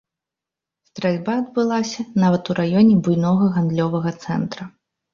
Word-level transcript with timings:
Стральба 0.89 1.35
адбылася 1.41 2.07
нават 2.25 2.51
у 2.51 2.59
раёне 2.63 2.93
буйнога 3.07 3.55
гандлёвага 3.55 4.19
цэнтра. 4.27 4.63